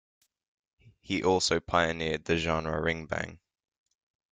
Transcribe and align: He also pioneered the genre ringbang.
He 0.99 1.21
also 1.21 1.59
pioneered 1.59 2.25
the 2.25 2.35
genre 2.35 2.81
ringbang. 2.81 3.37